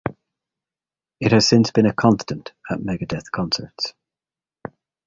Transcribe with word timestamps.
It 1.19 1.31
has 1.31 1.47
since 1.47 1.69
been 1.69 1.85
a 1.85 1.93
constant 1.93 2.53
at 2.71 2.79
Megadeth 2.79 3.29
concerts. 3.29 3.93